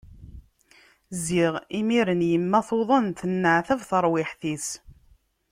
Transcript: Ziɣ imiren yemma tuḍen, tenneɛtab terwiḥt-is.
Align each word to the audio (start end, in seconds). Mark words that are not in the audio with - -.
Ziɣ 1.23 1.53
imiren 1.79 2.21
yemma 2.31 2.59
tuḍen, 2.67 3.05
tenneɛtab 3.19 3.81
terwiḥt-is. 3.89 4.67